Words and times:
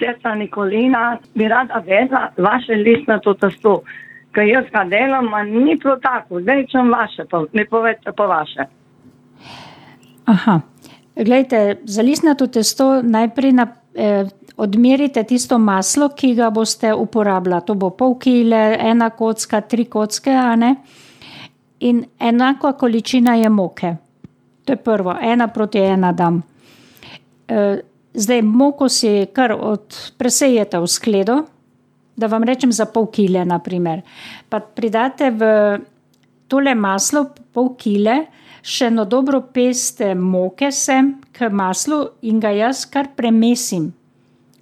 sestra 0.00 0.34
Nikolina, 0.34 1.18
bi 1.34 1.48
rada 1.48 1.82
vedela 1.86 2.30
vaše 2.36 2.74
listnato 2.80 3.34
testo. 3.34 3.82
Ker 4.34 4.46
jaz 4.46 4.66
ga 4.72 4.84
delam, 4.88 5.32
a 5.34 5.42
ni 5.42 5.76
prav 5.78 6.00
tako. 6.02 6.40
Zdaj, 6.40 6.66
če 6.70 6.82
vaše, 6.90 7.24
pa 7.30 7.44
mi 7.52 7.64
povete 7.66 8.12
po 8.16 8.26
vaše. 8.30 8.66
Aha. 10.30 10.60
Glejte, 11.16 11.80
za 11.84 12.02
listnato 12.02 12.46
testo 12.46 13.02
najprej 13.02 13.52
na, 13.52 13.66
eh, 13.94 14.24
odmerite 14.56 15.24
tisto 15.24 15.58
maslo, 15.58 16.08
ki 16.08 16.34
ga 16.34 16.50
boste 16.50 16.94
uporabljali. 16.94 17.66
To 17.66 17.74
bo 17.74 17.90
pol 17.90 18.14
kile, 18.18 18.76
ena 18.78 19.10
kocka, 19.10 19.60
tri 19.60 19.84
kocke, 19.84 20.30
a 20.30 20.56
ne. 20.56 20.74
In 21.80 22.04
enaka 22.20 22.72
količina 22.72 23.34
je 23.34 23.48
moke. 23.48 23.94
To 24.64 24.72
je 24.72 24.76
prvo, 24.76 25.16
ena 25.20 25.48
proti 25.48 25.78
ena 25.78 26.12
dam. 26.12 26.42
E, 27.48 27.80
zdaj 28.14 28.42
moko 28.42 28.88
si 28.88 29.26
kar 29.32 29.52
od 29.52 30.12
presejete 30.18 30.78
v 30.80 30.86
skledo, 30.86 31.36
da 32.16 32.26
vam 32.26 32.44
rečem 32.44 32.72
za 32.72 32.84
pol 32.84 33.08
kile, 33.08 33.44
naprimer. 33.44 34.02
Pa 34.48 34.60
pridate 34.60 35.30
v 35.30 35.42
tole 36.50 36.74
maslo, 36.74 37.30
pol 37.54 37.74
kile, 37.80 38.26
še 38.60 38.90
eno 38.90 39.06
dobro 39.08 39.40
peste 39.54 40.12
moke 40.14 40.68
sem 40.72 41.14
k 41.32 41.48
maslu 41.48 42.02
in 42.22 42.40
ga 42.40 42.50
jaz 42.52 42.84
kar 42.84 43.14
premesim. 43.16 43.92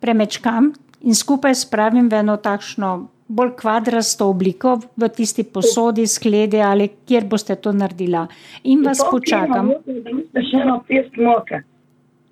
Premečkam 0.00 0.72
in 1.02 1.14
skupaj 1.14 1.54
spravim 1.66 2.08
v 2.08 2.22
eno 2.22 2.38
takšno 2.40 2.92
bolj 3.32 3.52
kvadrasto 3.60 4.28
obliko 4.28 4.76
v 4.96 5.08
tisti 5.08 5.44
posodi, 5.44 6.06
sklede 6.06 6.60
ali 6.60 6.88
kjer 7.08 7.24
boste 7.28 7.56
to 7.56 7.72
naredila. 7.72 8.26
In 8.64 8.84
vas 8.84 9.00
počakam. 9.10 9.72
Še 10.36 10.64
eno 10.64 10.80
pest 10.88 11.16
moke. 11.16 11.62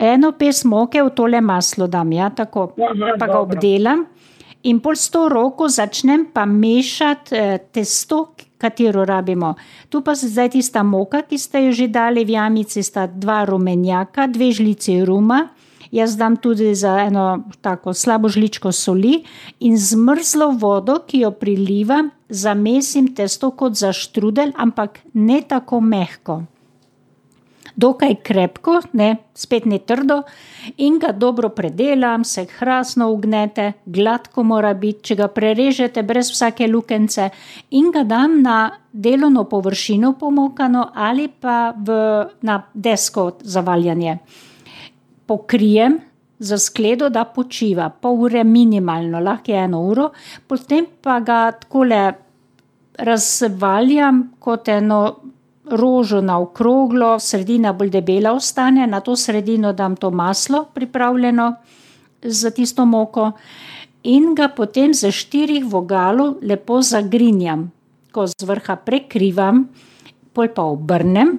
Eno 0.00 0.32
pes 0.32 0.64
moke 0.64 1.02
v 1.04 1.12
tole 1.12 1.40
maslo 1.44 1.84
dam, 1.86 2.08
ja, 2.12 2.30
tako, 2.32 2.70
Aha, 2.80 3.16
pa 3.20 3.26
ga 3.28 3.36
dobro. 3.36 3.42
obdelam. 3.44 4.06
In 4.64 4.80
pol 4.80 4.96
s 4.96 5.08
to 5.12 5.28
roko 5.28 5.68
začnem 5.68 6.32
pa 6.32 6.44
mešati 6.48 7.36
eh, 7.36 7.58
testo, 7.72 8.32
katero 8.60 9.04
rabimo. 9.04 9.54
Tu 9.88 10.00
pa 10.04 10.12
zdaj 10.16 10.52
tista 10.56 10.82
moka, 10.84 11.20
ki 11.24 11.36
ste 11.40 11.68
jo 11.68 11.72
že 11.72 11.88
dali 11.88 12.24
v 12.24 12.36
jamici, 12.36 12.84
sta 12.84 13.08
dva 13.08 13.44
rumenjaka, 13.48 14.28
dve 14.28 14.52
žlici 14.52 15.00
ruma. 15.04 15.52
Jaz 15.90 16.14
dam 16.16 16.36
tudi 16.36 16.70
za 16.76 17.00
eno 17.02 17.50
tako 17.60 17.92
slabo 17.92 18.28
žličko 18.28 18.72
soli 18.72 19.24
in 19.60 19.74
zmrzlo 19.76 20.52
vodo, 20.54 21.02
ki 21.08 21.24
jo 21.24 21.32
prilivam, 21.34 22.12
zamesim 22.28 23.10
testo 23.16 23.50
kot 23.50 23.74
za 23.74 23.92
štrudel, 23.92 24.52
ampak 24.56 25.02
ne 25.12 25.42
tako 25.42 25.80
mehko 25.80 26.44
dokaj 27.80 28.14
krepko, 28.26 28.76
ne, 28.98 29.08
spet 29.34 29.64
ne 29.68 29.78
trdo, 29.78 30.20
in 30.84 30.98
ga 31.00 31.12
dobro 31.16 31.48
predelam, 31.56 32.24
se 32.24 32.44
krasno 32.46 33.10
ugnete, 33.12 33.72
gladko 33.86 34.44
mora 34.44 34.74
biti, 34.74 35.10
če 35.10 35.16
ga 35.22 35.28
prerežete 35.32 36.04
brez 36.06 36.30
vsake 36.34 36.68
lukence, 36.68 37.30
in 37.70 37.90
ga 37.94 38.04
dam 38.04 38.40
na 38.44 38.58
delovno 38.92 39.44
površino 39.48 40.12
pomokano 40.20 40.88
ali 40.94 41.28
pa 41.28 41.72
v, 41.76 41.98
na 42.42 42.60
desko 42.74 43.30
za 43.40 43.62
valjanje. 43.64 44.18
Pokrijem 45.26 46.00
za 46.40 46.58
skledo, 46.58 47.10
da 47.12 47.24
počiva, 47.28 47.90
pol 47.90 48.24
ure 48.26 48.44
minimalno, 48.44 49.20
lahko 49.20 49.52
je 49.52 49.64
eno 49.64 49.82
uro, 49.86 50.10
potem 50.48 50.86
pa 51.02 51.20
ga 51.20 51.42
takole 51.52 52.00
razvaljam 53.00 54.22
kot 54.40 54.68
eno 54.68 55.00
rožo 55.70 56.20
na 56.20 56.38
okroglo, 56.38 57.18
sredina 57.18 57.72
bolj 57.72 57.90
debela 57.90 58.32
ostane, 58.32 58.86
na 58.86 59.00
to 59.00 59.16
sredino 59.16 59.72
dam 59.72 59.96
to 59.96 60.10
maslo 60.10 60.64
pripravljeno 60.74 61.54
za 62.22 62.50
tisto 62.50 62.84
moko 62.84 63.32
in 64.02 64.34
ga 64.34 64.48
potem 64.48 64.94
za 64.94 65.10
štirih 65.10 65.64
vogalov 65.64 66.40
lepo 66.42 66.80
zagrinjam, 66.82 67.70
ko 68.12 68.26
z 68.26 68.46
vrha 68.46 68.76
prekrivam, 68.76 69.68
pol 70.32 70.48
pa 70.54 70.64
obrnem 70.64 71.38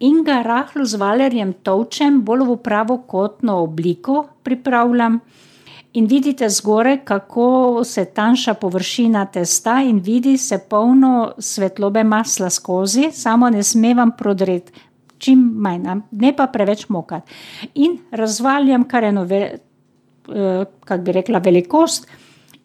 in 0.00 0.24
ga 0.24 0.42
rahlo 0.42 0.84
z 0.84 0.98
valerjem 1.00 1.54
tolčem, 1.64 2.20
bolj 2.24 2.44
v 2.48 2.56
pravokotno 2.60 3.62
obliko 3.64 4.26
pripravljam. 4.42 5.20
In 5.94 6.06
vidite 6.10 6.48
zgoraj, 6.48 7.04
kako 7.04 7.80
se 7.84 8.04
tanjša 8.04 8.54
površina 8.54 9.26
testa 9.26 9.76
in 9.82 9.98
vidi 9.98 10.38
se 10.38 10.58
polno 10.70 11.32
svetlobe 11.38 12.04
masla 12.04 12.50
skozi, 12.50 13.10
samo 13.12 13.50
ne 13.50 13.62
sme 13.62 13.94
vam 13.94 14.10
prodreti, 14.18 14.72
čim 15.18 15.38
manj, 15.38 15.86
ne 16.10 16.32
pa 16.36 16.46
preveč 16.46 16.88
mokati. 16.88 17.32
In 17.74 17.98
razvaljam 18.10 18.88
kar 18.88 19.04
eno, 19.04 19.22
eh, 19.30 20.64
kako 20.84 21.02
bi 21.02 21.12
rekla, 21.12 21.38
velikost 21.38 22.10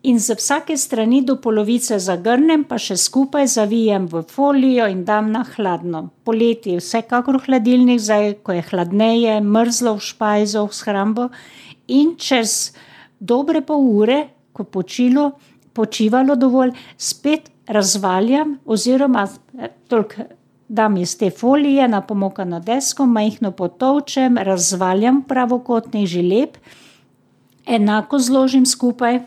in 0.04 0.20
z 0.20 0.34
vsake 0.34 0.78
strani 0.78 1.22
do 1.22 1.36
polovice 1.36 2.00
zagrnem, 2.00 2.64
pa 2.64 2.78
še 2.80 2.98
skupaj 2.98 3.48
zavijem 3.48 4.08
v 4.08 4.24
folijo 4.24 4.88
in 4.88 5.04
dam 5.06 5.32
na 5.32 5.44
hladno. 5.56 6.08
Poleti 6.24 6.78
vsekakor 6.80 7.38
v 7.38 7.46
hladilnik, 7.46 8.00
zdaj, 8.00 8.38
ko 8.44 8.58
je 8.58 8.68
hladneje, 8.72 9.42
mrzlo 9.42 9.98
v 10.00 10.06
špajzo, 10.12 10.66
v 10.66 10.74
shrambo 10.74 11.30
in 11.88 12.16
čez 12.18 12.72
dobre 13.20 13.62
pol 13.62 13.86
ure, 14.02 14.20
ko 14.54 14.64
počilo, 14.64 15.32
počivalo 15.74 16.36
dovolj, 16.36 16.72
spet 16.98 17.52
razvaljam 17.68 18.58
oziroma 18.66 19.28
eh, 19.58 19.70
toliko 19.88 20.28
dam 20.70 20.98
iz 20.98 21.18
te 21.18 21.30
folije 21.30 21.88
na 21.88 22.02
pomokano 22.02 22.60
desko, 22.60 23.06
majhno 23.06 23.52
potolčem, 23.52 24.38
razvaljam 24.38 25.24
pravokotni 25.28 26.06
želeb, 26.08 26.58
enako 27.66 28.20
zložim 28.20 28.66
skupaj, 28.66 29.20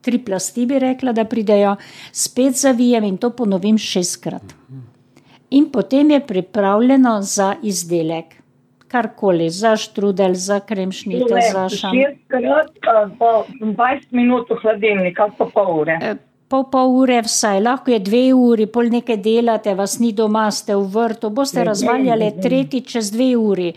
tri 0.00 0.18
plasti 0.18 0.66
bi 0.66 0.78
rekla, 0.78 1.12
da 1.12 1.24
pridejo, 1.24 1.76
spet 2.12 2.54
zavijem 2.60 3.04
in 3.04 3.16
to 3.16 3.30
ponovim 3.30 3.78
šestkrat. 3.78 4.54
In 5.50 5.70
potem 5.72 6.10
je 6.10 6.20
pripravljeno 6.26 7.22
za 7.22 7.54
izdelek. 7.62 8.36
Karkoli, 8.88 9.50
za 9.50 9.76
štrudel, 9.76 10.34
za 10.34 10.60
kremšnite, 10.60 11.34
za 11.52 11.68
šam. 11.68 11.92
Šestkrat, 11.92 12.70
eh, 12.70 13.16
po 13.18 13.30
20 13.60 14.12
minut 14.12 14.50
v 14.50 14.56
hladilnik, 14.56 15.18
ali 15.18 15.32
pa 15.38 15.44
pol 15.46 15.80
ure. 15.80 15.98
Eh, 16.02 16.14
Pol 16.46 16.62
pol 16.64 16.86
ure 16.94 17.22
vsaj, 17.22 17.58
lahko 17.60 17.90
je 17.90 17.98
dve 17.98 18.30
uri, 18.32 18.66
pol 18.68 18.86
nekaj 18.86 19.16
delate, 19.16 19.74
vas 19.74 19.98
ni 19.98 20.12
doma, 20.12 20.50
ste 20.50 20.76
v 20.76 20.84
vrtu, 20.86 21.26
boste 21.28 21.56
Ne, 21.56 21.60
ne, 21.60 21.66
razvaljali 21.66 22.24
ne, 22.24 22.30
ne. 22.30 22.42
tretji 22.42 22.80
čez 22.82 23.10
dve 23.10 23.36
uri. 23.36 23.72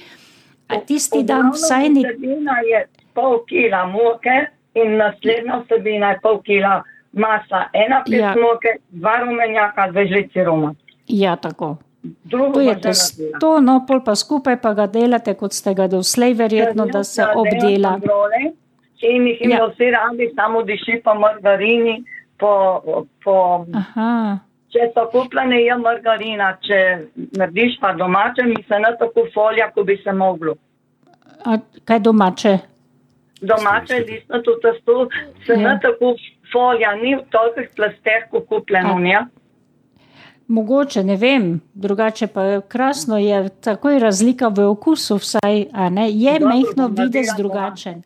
A 0.68 0.78
tisti 0.80 1.24
dan 1.24 1.50
vsaj 1.50 1.90
ni. 1.90 2.04
Vsebina 2.04 2.60
je 2.64 2.84
pol 3.12 3.40
kila 3.46 3.86
moke 3.88 4.36
in 4.76 4.98
naslednja 4.98 5.58
vsebina 5.60 6.12
je 6.12 6.20
pol 6.22 6.38
kila 6.40 6.84
masa. 7.14 7.64
Ena 7.76 8.04
pes 8.06 8.20
Ja. 8.20 8.36
moke, 8.38 8.70
dva 8.92 9.16
rumenjaka, 9.20 9.90
dve 9.90 10.06
žlici 10.08 10.44
ruma. 10.44 10.76
Ja, 11.08 11.36
tako. 11.38 11.78
Drugo 12.04 12.54
To 12.54 12.60
je 12.62 12.66
naredila. 12.68 12.82
testo, 12.84 13.60
no 13.60 13.86
pol 13.86 14.00
pa 14.02 14.16
skupaj 14.16 14.56
pa 14.58 14.74
ga 14.74 14.88
delate, 14.88 15.34
kot 15.34 15.54
ste 15.54 15.74
ga 15.74 15.88
doslej, 15.88 16.34
verjetno, 16.34 16.86
da 16.88 17.04
se 17.04 17.22
Jaz, 17.22 17.28
eh, 17.28 17.34
obdela. 17.36 17.98
brole, 17.98 18.52
In 19.02 19.28
jih 19.28 19.42
Ja. 19.42 19.46
imajo 19.48 19.68
vsi 19.70 19.92
radi, 19.92 20.30
samo 20.36 20.62
diši 20.64 21.02
po 21.04 21.14
margarini, 21.16 22.04
po, 22.38 22.52
po 23.24 23.66
Aha, 23.74 24.38
Če 24.70 24.80
so 24.94 25.06
kupljene, 25.08 25.56
je 25.58 25.76
margarina, 25.78 26.58
če 26.60 26.80
narediš 27.34 27.80
pa 27.80 27.94
domače, 27.94 28.44
mi 28.44 28.64
se 28.64 28.76
ne 28.78 28.92
tako 29.00 29.24
folja, 29.34 29.72
kot 29.72 29.86
bi 29.86 29.98
se 29.98 30.12
moglo. 30.14 30.56
a 31.46 31.56
kaj 31.86 32.00
domače? 32.02 32.58
Domače 33.42 33.96
listnato 34.02 34.52
testo 34.56 35.08
se 35.46 35.54
Ja. 35.54 35.58
ne 35.60 35.80
tako 35.82 36.16
folja, 36.52 36.96
ni 36.96 37.16
v 37.16 37.24
tolikih 37.32 37.70
plasteh, 37.76 38.28
kot 38.32 38.46
kupljeno. 38.48 38.96
Mogoče, 40.50 41.04
ne 41.04 41.16
vem, 41.16 41.62
drugače 41.74 42.28
pa 42.28 42.44
je 42.44 42.62
krasno 42.62 43.18
je, 43.18 43.50
takoj 43.50 44.00
razlika 44.00 44.48
v 44.48 44.66
okusu 44.66 45.20
vsaj, 45.22 45.66
a 45.74 45.90
ne, 45.90 46.10
je 46.10 46.40
mehko 46.40 46.88
doma. 46.88 47.36
drugačen. 47.38 48.02